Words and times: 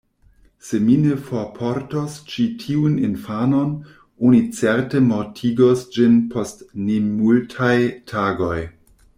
"Se 0.67 0.77
mi 0.85 0.93
ne 1.01 1.17
forportos 1.25 2.15
ĉi 2.31 2.45
tiun 2.63 2.95
infanon, 3.09 3.75
oni 4.29 4.41
certe 4.61 5.03
mortigos 5.11 5.87
ĝin 5.99 6.19
post 6.35 6.67
nemultaj 6.89 7.73
tagoj. 8.15 8.61